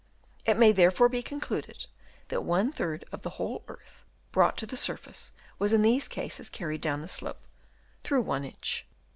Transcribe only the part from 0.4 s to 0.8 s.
It may